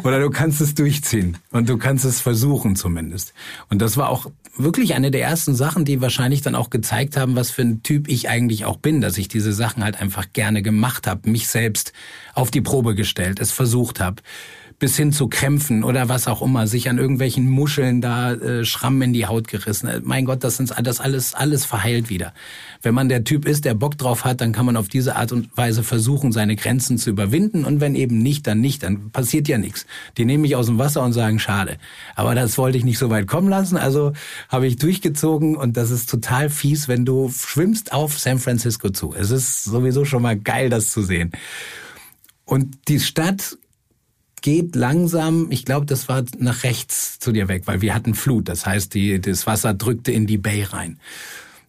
[0.04, 3.34] Oder du kannst es durchziehen und du kannst es versuchen zumindest.
[3.70, 7.36] Und das war auch wirklich eine der ersten Sachen, die wahrscheinlich dann auch gezeigt haben,
[7.36, 10.62] was für ein Typ ich eigentlich auch bin, dass ich diese Sachen halt einfach gerne
[10.62, 11.94] gemacht habe, mich selbst
[12.34, 14.22] auf die Probe gestellt, es versucht habe
[14.78, 19.02] bis hin zu Krämpfen oder was auch immer, sich an irgendwelchen Muscheln da äh, Schrammen
[19.04, 19.88] in die Haut gerissen.
[19.88, 22.34] Äh, mein Gott, das sind das alles alles verheilt wieder.
[22.82, 25.32] Wenn man der Typ ist, der Bock drauf hat, dann kann man auf diese Art
[25.32, 29.48] und Weise versuchen, seine Grenzen zu überwinden und wenn eben nicht, dann nicht, dann passiert
[29.48, 29.86] ja nichts.
[30.18, 31.78] Die nehmen mich aus dem Wasser und sagen schade.
[32.16, 34.12] Aber das wollte ich nicht so weit kommen lassen, also
[34.50, 39.14] habe ich durchgezogen und das ist total fies, wenn du schwimmst auf San Francisco zu.
[39.18, 41.32] Es ist sowieso schon mal geil das zu sehen.
[42.44, 43.58] Und die Stadt
[44.46, 48.48] geht langsam, ich glaube, das war nach rechts zu dir weg, weil wir hatten Flut.
[48.48, 51.00] Das heißt, die, das Wasser drückte in die Bay rein.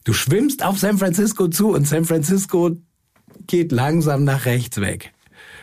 [0.04, 2.76] Du schwimmst auf San Francisco zu und San Francisco
[3.46, 5.14] geht langsam nach rechts weg.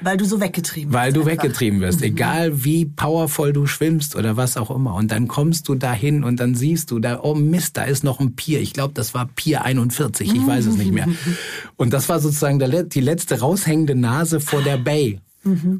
[0.01, 1.03] Weil du so weggetrieben wirst.
[1.03, 1.43] Weil du einfach.
[1.43, 1.99] weggetrieben wirst.
[1.99, 2.05] Mhm.
[2.13, 4.95] Egal wie powervoll du schwimmst oder was auch immer.
[4.95, 8.21] Und dann kommst du dahin und dann siehst du da, oh Mist, da ist noch
[8.21, 8.59] ein Pier.
[8.59, 10.33] Ich glaube, das war Pier 41.
[10.33, 11.07] Ich weiß es nicht mehr.
[11.77, 12.57] Und das war sozusagen
[12.89, 15.19] die letzte raushängende Nase vor der Bay.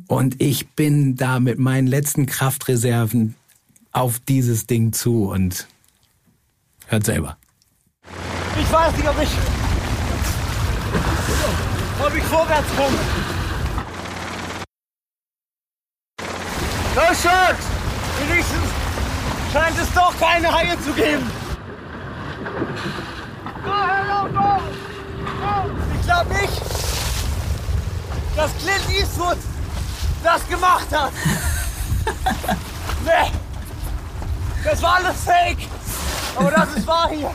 [0.07, 3.35] Und ich bin da mit meinen letzten Kraftreserven
[3.93, 5.67] auf dieses Ding zu und
[6.87, 7.37] hört selber.
[8.59, 9.29] Ich weiß nicht, ob ich,
[12.05, 12.97] ob ich vorwärts komme.
[17.23, 17.65] Sharks!
[18.19, 18.69] Wenigstens
[19.53, 21.23] scheint es doch keine Haie zu geben.
[25.95, 26.61] Ich glaube nicht,
[28.35, 29.37] dass Clint Eastwood
[30.23, 31.11] das gemacht hat.
[33.05, 33.31] nee.
[34.63, 35.67] Das war alles fake.
[36.35, 37.31] Aber das ist wahr hier.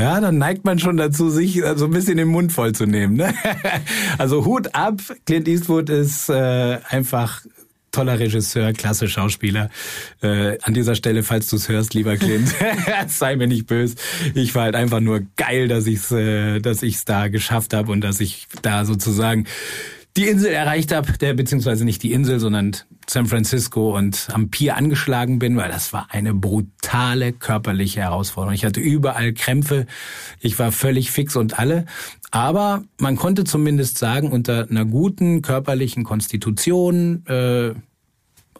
[0.00, 2.86] Ja, dann neigt man schon dazu, sich so also ein bisschen den Mund voll zu
[2.86, 3.16] nehmen.
[3.16, 3.34] Ne?
[4.18, 7.42] Also Hut ab, Clint Eastwood ist äh, einfach
[7.92, 9.70] toller Regisseur, klasse Schauspieler.
[10.22, 12.54] Äh, an dieser Stelle, falls du es hörst, lieber Clint,
[13.08, 13.96] sei mir nicht böse.
[14.34, 18.00] Ich war halt einfach nur geil, dass ich's, äh, dass ich's da geschafft habe und
[18.00, 19.46] dass ich da sozusagen
[20.16, 22.76] die Insel erreicht habe, der beziehungsweise nicht die Insel, sondern
[23.10, 28.54] San Francisco und am Pier angeschlagen bin, weil das war eine brutale körperliche Herausforderung.
[28.54, 29.86] Ich hatte überall Krämpfe,
[30.38, 31.86] ich war völlig fix und alle,
[32.30, 37.74] aber man konnte zumindest sagen, unter einer guten körperlichen Konstitution, äh,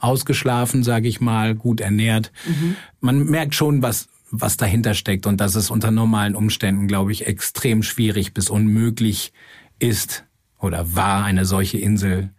[0.01, 2.75] ausgeschlafen, sage ich mal, gut ernährt, mhm.
[3.01, 7.27] man merkt schon, was was dahinter steckt und dass es unter normalen Umständen, glaube ich,
[7.27, 9.33] extrem schwierig bis unmöglich
[9.81, 10.25] ist,
[10.61, 12.31] oder war, eine solche Insel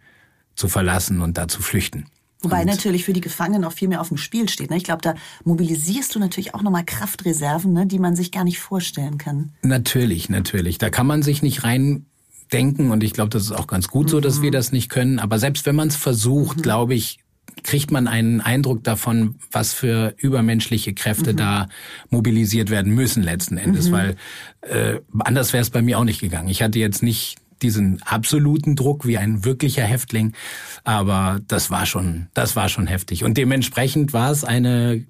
[0.54, 2.06] zu verlassen und da zu flüchten.
[2.42, 4.70] Wobei und natürlich für die Gefangenen auch viel mehr auf dem Spiel steht.
[4.70, 4.76] Ne?
[4.76, 7.86] Ich glaube, da mobilisierst du natürlich auch nochmal Kraftreserven, ne?
[7.86, 9.52] die man sich gar nicht vorstellen kann.
[9.62, 10.78] Natürlich, natürlich.
[10.78, 12.06] Da kann man sich nicht rein
[12.52, 14.54] denken und ich glaube, das ist auch ganz gut so, dass wir mhm.
[14.54, 15.18] das nicht können.
[15.18, 16.62] Aber selbst wenn man es versucht, mhm.
[16.62, 17.18] glaube ich,
[17.62, 21.36] kriegt man einen Eindruck davon, was für übermenschliche Kräfte mhm.
[21.36, 21.68] da
[22.10, 23.92] mobilisiert werden müssen letzten Endes, mhm.
[23.92, 24.16] weil
[24.62, 26.48] äh, anders wäre es bei mir auch nicht gegangen.
[26.48, 30.34] Ich hatte jetzt nicht diesen absoluten Druck wie ein wirklicher Häftling,
[30.84, 35.04] aber das war schon, das war schon heftig und dementsprechend war es eine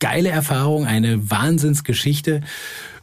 [0.00, 2.40] geile Erfahrung, eine Wahnsinnsgeschichte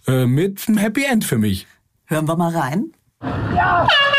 [0.07, 1.65] äh, mit einem Happy End für mich.
[2.05, 2.91] Hören wir mal rein.
[3.21, 3.87] Ja!
[3.87, 4.18] Ja!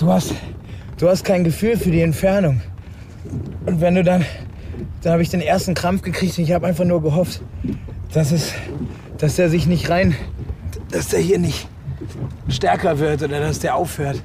[0.00, 0.34] Du hast,
[0.96, 2.62] du hast kein Gefühl für die Entfernung.
[3.66, 4.24] Und wenn du dann,
[5.02, 7.42] dann habe ich den ersten Krampf gekriegt und ich habe einfach nur gehofft,
[8.14, 8.54] dass es,
[9.18, 10.16] dass der sich nicht rein,
[10.90, 11.68] dass der hier nicht
[12.48, 14.16] stärker wird oder dass der aufhört.
[14.16, 14.22] It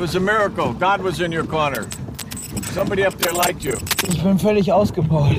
[0.00, 0.74] was a miracle.
[0.74, 1.86] God was in your corner.
[2.74, 3.76] Somebody up there liked you.
[4.06, 5.38] Ich bin völlig ausgepowert.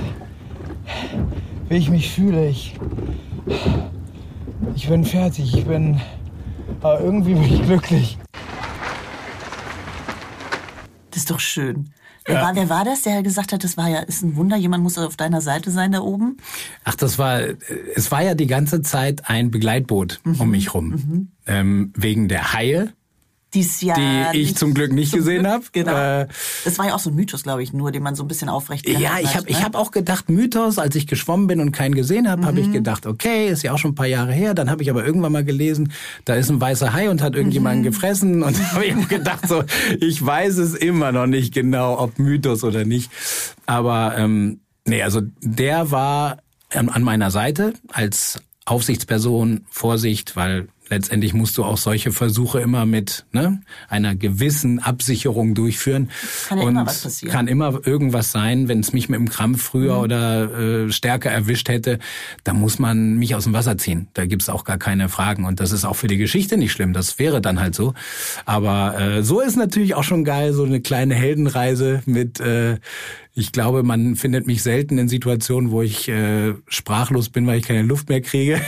[1.69, 2.73] Wie ich mich fühle, ich,
[4.75, 5.55] ich bin fertig.
[5.55, 6.01] Ich bin,
[6.81, 8.17] aber irgendwie bin ich glücklich.
[11.15, 11.91] Das ist doch schön.
[12.25, 14.83] Wer, war, wer war das, der gesagt hat, das war ja, ist ein Wunder, jemand
[14.83, 16.35] muss auf deiner Seite sein da oben?
[16.83, 17.39] Ach, das war,
[17.95, 20.41] es war ja die ganze Zeit ein Begleitboot mhm.
[20.41, 20.89] um mich rum.
[20.89, 21.31] Mhm.
[21.47, 22.91] Ähm, wegen der Haie
[23.55, 24.31] dies Jahr.
[24.31, 25.63] Die ich zum Glück nicht zum gesehen habe.
[25.71, 25.95] Genau.
[25.95, 26.27] Äh,
[26.63, 28.49] das war ja auch so ein Mythos, glaube ich, nur, den man so ein bisschen
[28.49, 29.51] aufrecht Ja, ich habe ne?
[29.51, 32.45] ich hab auch gedacht, Mythos, als ich geschwommen bin und keinen gesehen habe, mhm.
[32.45, 34.53] habe ich gedacht, okay, ist ja auch schon ein paar Jahre her.
[34.53, 35.91] Dann habe ich aber irgendwann mal gelesen,
[36.25, 37.85] da ist ein weißer Hai und hat irgendjemanden mhm.
[37.85, 38.43] gefressen.
[38.43, 39.63] Und habe ich gedacht, so,
[39.99, 43.09] ich weiß es immer noch nicht genau, ob Mythos oder nicht.
[43.65, 46.37] Aber ähm, nee, also der war
[46.69, 53.25] an meiner Seite als Aufsichtsperson, Vorsicht, weil letztendlich musst du auch solche Versuche immer mit
[53.31, 56.09] ne, einer gewissen Absicherung durchführen.
[56.47, 57.33] Kann ja und immer was passieren.
[57.33, 60.01] Kann immer irgendwas sein, wenn es mich mit dem Krampf früher mhm.
[60.01, 61.99] oder äh, stärker erwischt hätte,
[62.43, 64.07] da muss man mich aus dem Wasser ziehen.
[64.13, 65.45] Da gibt's auch gar keine Fragen.
[65.45, 66.93] Und das ist auch für die Geschichte nicht schlimm.
[66.93, 67.93] Das wäre dann halt so.
[68.45, 72.77] Aber äh, so ist natürlich auch schon geil, so eine kleine Heldenreise mit äh,
[73.37, 77.65] ich glaube, man findet mich selten in Situationen, wo ich äh, sprachlos bin, weil ich
[77.65, 78.61] keine Luft mehr kriege.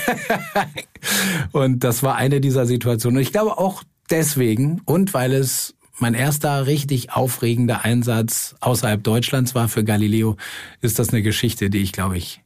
[1.53, 3.17] und das war eine dieser Situationen.
[3.17, 9.56] Und ich glaube auch deswegen und weil es mein erster richtig aufregender Einsatz außerhalb Deutschlands
[9.56, 10.36] war für Galileo,
[10.82, 12.41] ist das eine Geschichte, die ich, glaube ich,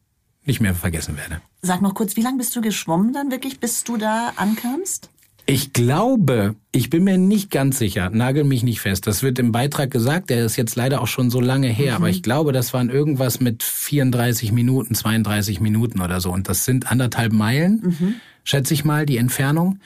[0.45, 1.41] nicht mehr vergessen werde.
[1.63, 5.09] Sag noch kurz, wie lange bist du geschwommen dann wirklich, bis du da ankamst?
[5.51, 9.05] Ich glaube, ich bin mir nicht ganz sicher, nagel mich nicht fest.
[9.05, 11.95] Das wird im Beitrag gesagt, der ist jetzt leider auch schon so lange her, mhm.
[11.97, 16.31] aber ich glaube, das waren irgendwas mit 34 Minuten, 32 Minuten oder so.
[16.31, 18.15] Und das sind anderthalb Meilen, mhm.
[18.45, 19.79] schätze ich mal, die Entfernung.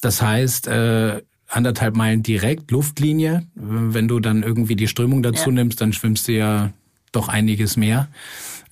[0.00, 3.48] Das heißt, äh, anderthalb Meilen direkt, Luftlinie.
[3.56, 5.56] Wenn du dann irgendwie die Strömung dazu ja.
[5.56, 6.70] nimmst, dann schwimmst du ja
[7.10, 8.06] doch einiges mehr.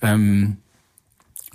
[0.01, 0.55] Ähm,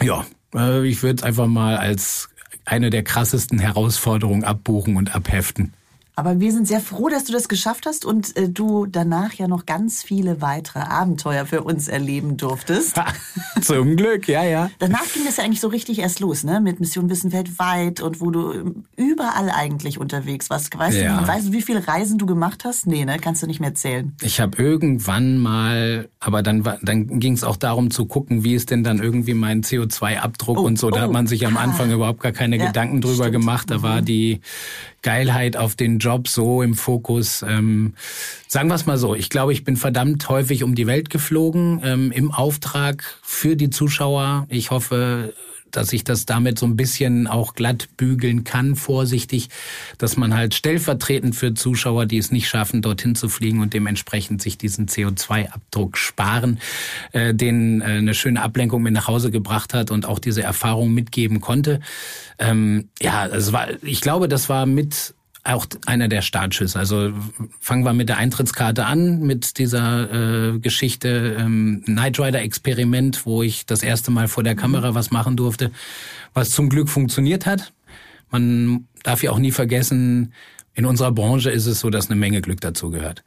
[0.02, 2.28] ja, äh, ich würde es einfach mal als
[2.64, 5.72] eine der krassesten Herausforderungen abbuchen und abheften.
[6.16, 9.48] Aber wir sind sehr froh, dass du das geschafft hast und äh, du danach ja
[9.48, 13.00] noch ganz viele weitere Abenteuer für uns erleben durftest.
[13.62, 14.70] Zum Glück, ja, ja.
[14.79, 16.61] Danach ging es ja eigentlich so richtig erst los, ne?
[16.61, 20.77] Mit Mission Wissen weltweit und wo du ähm, überall eigentlich unterwegs warst.
[20.79, 21.20] Weißt, ja.
[21.20, 22.87] du, weißt du, wie viele Reisen du gemacht hast?
[22.87, 23.18] Nee, ne?
[23.20, 24.16] Kannst du nicht mehr erzählen.
[24.22, 28.70] Ich habe irgendwann mal, aber dann, dann ging es auch darum zu gucken, wie ist
[28.70, 30.90] denn dann irgendwie mein CO2-Abdruck oh, und so.
[30.90, 31.94] Da oh, hat man sich am Anfang ah.
[31.94, 33.33] überhaupt gar keine ja, Gedanken drüber stimmt.
[33.33, 33.70] gemacht.
[33.70, 34.05] Da war mhm.
[34.05, 34.40] die
[35.04, 37.44] Geilheit auf den Job so im Fokus.
[37.46, 37.94] Ähm,
[38.48, 41.80] sagen wir es mal so, ich glaube, ich bin verdammt häufig um die Welt geflogen
[41.84, 44.46] ähm, im Auftrag für die Zuschauer.
[44.48, 45.34] Ich hoffe,
[45.76, 49.48] dass ich das damit so ein bisschen auch glatt bügeln kann, vorsichtig,
[49.98, 54.42] dass man halt stellvertretend für Zuschauer, die es nicht schaffen, dorthin zu fliegen und dementsprechend
[54.42, 56.58] sich diesen CO2-Abdruck sparen,
[57.12, 60.92] äh, denen äh, eine schöne Ablenkung mit nach Hause gebracht hat und auch diese Erfahrung
[60.94, 61.80] mitgeben konnte.
[62.38, 66.78] Ähm, ja, es war, ich glaube, das war mit auch einer der Startschüsse.
[66.78, 67.12] Also
[67.61, 73.42] fangen wir mit der Eintrittskarte an, mit dieser äh, Geschichte ähm, Night Rider Experiment, wo
[73.42, 75.70] ich das erste Mal vor der Kamera was machen durfte,
[76.33, 77.72] was zum Glück funktioniert hat.
[78.30, 80.33] Man darf ja auch nie vergessen,
[80.74, 83.22] in unserer Branche ist es so, dass eine Menge Glück dazu gehört.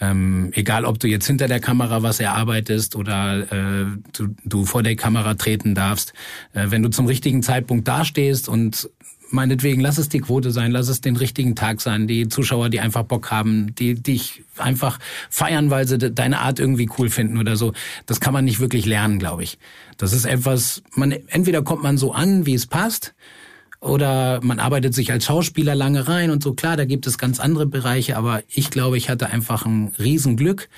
[0.00, 4.82] Ähm, egal, ob du jetzt hinter der Kamera was erarbeitest oder äh, du, du vor
[4.82, 6.12] der Kamera treten darfst,
[6.52, 8.90] äh, wenn du zum richtigen Zeitpunkt dastehst und
[9.34, 12.80] meinetwegen, lass es die Quote sein, lass es den richtigen Tag sein, die Zuschauer, die
[12.80, 17.56] einfach Bock haben, die dich einfach feiern, weil sie deine Art irgendwie cool finden oder
[17.56, 17.72] so.
[18.06, 19.58] Das kann man nicht wirklich lernen, glaube ich.
[19.98, 23.14] Das ist etwas, man, entweder kommt man so an, wie es passt,
[23.84, 26.54] oder man arbeitet sich als Schauspieler lange rein und so.
[26.54, 30.70] Klar, da gibt es ganz andere Bereiche, aber ich glaube, ich hatte einfach ein Riesenglück,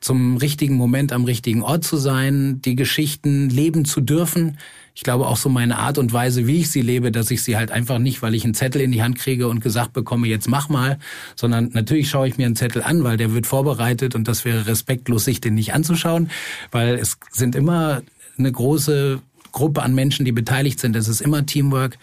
[0.00, 4.58] zum richtigen Moment am richtigen Ort zu sein, die Geschichten leben zu dürfen.
[4.94, 7.56] Ich glaube auch so meine Art und Weise, wie ich sie lebe, dass ich sie
[7.56, 10.48] halt einfach nicht, weil ich einen Zettel in die Hand kriege und gesagt bekomme, jetzt
[10.48, 10.98] mach mal,
[11.36, 14.66] sondern natürlich schaue ich mir einen Zettel an, weil der wird vorbereitet und das wäre
[14.66, 16.30] respektlos, sich den nicht anzuschauen,
[16.70, 18.02] weil es sind immer
[18.38, 19.20] eine große
[19.54, 20.96] Gruppe an Menschen, die beteiligt sind.
[20.96, 21.96] Es ist immer Teamwork.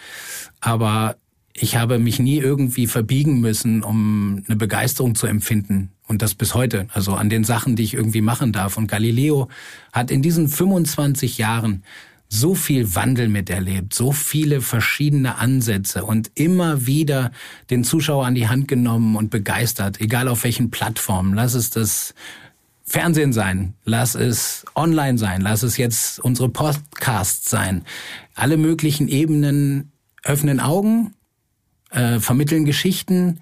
[0.62, 1.18] Aber
[1.54, 5.92] ich habe mich nie irgendwie verbiegen müssen, um eine Begeisterung zu empfinden.
[6.08, 6.88] Und das bis heute.
[6.92, 8.78] Also an den Sachen, die ich irgendwie machen darf.
[8.78, 9.48] Und Galileo
[9.94, 11.84] hat in diesen 25 Jahren
[12.28, 17.32] so viel Wandel miterlebt, so viele verschiedene Ansätze und immer wieder
[17.70, 21.34] den Zuschauer an die Hand genommen und begeistert, egal auf welchen Plattformen.
[21.34, 22.14] Lass es das
[22.86, 27.84] Fernsehen sein, lass es online sein, lass es jetzt unsere Podcasts sein.
[28.34, 29.92] Alle möglichen Ebenen
[30.24, 31.14] öffnen Augen,
[31.92, 33.40] äh, vermitteln Geschichten,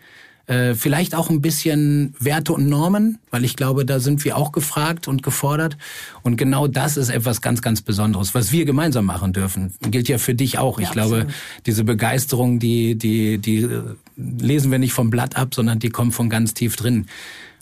[0.49, 4.51] äh, vielleicht auch ein bisschen Werte und Normen, weil ich glaube, da sind wir auch
[4.51, 5.77] gefragt und gefordert.
[6.23, 9.75] Und genau das ist etwas ganz, ganz Besonderes, was wir gemeinsam machen dürfen.
[9.81, 10.79] Gilt ja für dich auch.
[10.79, 11.35] Ja, ich glaube, absolut.
[11.67, 13.69] diese Begeisterung, die, die, die
[14.15, 17.05] lesen wir nicht vom Blatt ab, sondern die kommt von ganz tief drin.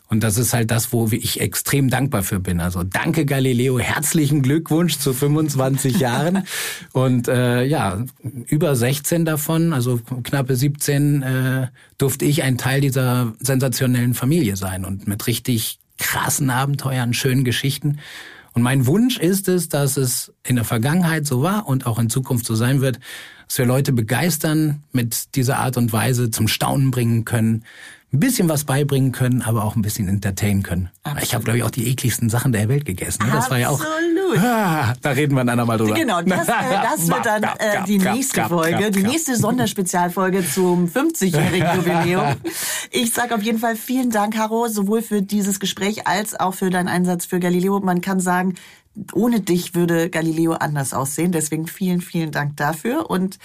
[0.10, 2.62] Und das ist halt das, wo ich extrem dankbar für bin.
[2.62, 6.44] Also danke Galileo, herzlichen Glückwunsch zu 25 Jahren.
[6.94, 11.68] Und äh, ja, über 16 davon, also knappe 17, äh,
[11.98, 18.00] durfte ich ein Teil dieser sensationellen Familie sein und mit richtig krassen Abenteuern, schönen Geschichten.
[18.54, 22.10] Und mein Wunsch ist es, dass es in der Vergangenheit so war und auch in
[22.10, 23.00] Zukunft so sein wird,
[23.48, 27.64] dass wir Leute begeistern, mit dieser Art und Weise zum Staunen bringen können,
[28.14, 30.90] ein bisschen was beibringen können, aber auch ein bisschen entertainen können.
[31.04, 31.24] Absolut.
[31.24, 33.24] Ich habe, glaube ich, auch die ekligsten Sachen der Welt gegessen.
[33.26, 33.32] Ne?
[33.34, 33.52] Das Absolut.
[33.52, 33.82] war ja auch.
[34.38, 35.94] Ah, da reden wir dann einmal drüber.
[35.94, 36.52] Genau, das, äh,
[36.98, 42.36] das wird dann äh, die nächste Folge, die nächste Sonderspezialfolge zum 50-jährigen Jubiläum.
[42.92, 46.70] Ich sage auf jeden Fall vielen Dank, Haro, sowohl für dieses Gespräch als auch für
[46.70, 47.80] deinen Einsatz für Galileo.
[47.80, 48.56] Man kann sagen,
[49.14, 51.32] ohne dich würde Galileo anders aussehen.
[51.32, 53.38] Deswegen vielen, vielen Dank dafür und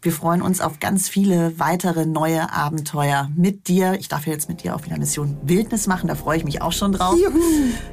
[0.00, 3.94] wir freuen uns auf ganz viele weitere neue Abenteuer mit dir.
[3.98, 6.72] Ich darf jetzt mit dir auch wieder Mission Wildnis machen, da freue ich mich auch
[6.72, 7.16] schon drauf.
[7.18, 7.40] Juhu.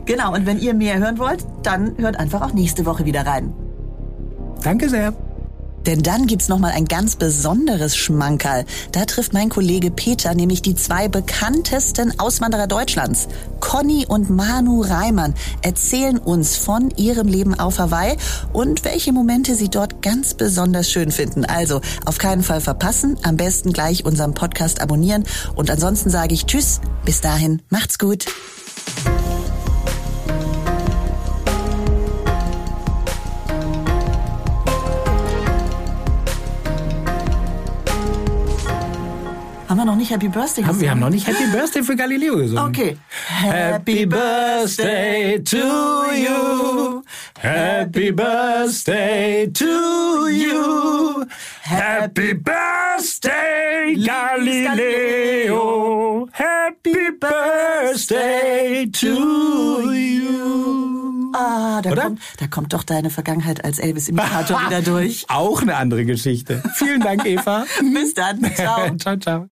[0.06, 3.54] Genau, und wenn ihr mehr hören wollt, dann hört einfach auch nächste Woche wieder rein.
[4.62, 5.14] Danke sehr.
[5.86, 8.66] Denn dann gibt's noch mal ein ganz besonderes Schmankerl.
[8.92, 13.28] Da trifft mein Kollege Peter nämlich die zwei bekanntesten Auswanderer Deutschlands.
[13.60, 18.18] Conny und Manu Reimann erzählen uns von ihrem Leben auf Hawaii
[18.54, 21.46] und welche Momente sie dort ganz besonders schön finden.
[21.46, 25.24] Also auf keinen Fall verpassen, am besten gleich unseren Podcast abonnieren
[25.56, 28.26] und ansonsten sage ich Tschüss, bis dahin, macht's gut.
[40.06, 40.82] Nicht Happy Birthday gesungen?
[40.82, 42.64] wir haben noch nicht Happy Birthday für Galileo gesungen.
[42.64, 42.98] Okay.
[43.28, 47.02] Happy Birthday to you.
[47.40, 51.26] Happy Birthday to you.
[51.62, 55.50] Happy Birthday, Galileo.
[56.32, 61.32] Happy Birthday to you.
[61.34, 65.26] Ah, da kommt, da kommt doch deine Vergangenheit als Elvis-Imitator wieder durch.
[65.30, 66.64] Auch eine andere Geschichte.
[66.76, 67.66] Vielen Dank, Eva.
[67.94, 68.40] Bis dann.
[68.56, 68.96] Ciao.
[68.98, 69.44] ciao, ciao.